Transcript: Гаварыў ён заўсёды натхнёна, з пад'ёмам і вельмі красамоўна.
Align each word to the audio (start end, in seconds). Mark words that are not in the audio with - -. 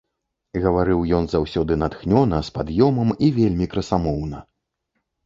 Гаварыў 0.61 1.01
ён 1.17 1.27
заўсёды 1.33 1.77
натхнёна, 1.81 2.39
з 2.47 2.53
пад'ёмам 2.57 3.13
і 3.29 3.29
вельмі 3.37 3.69
красамоўна. 3.75 4.41